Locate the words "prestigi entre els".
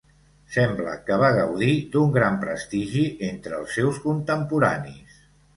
2.45-3.79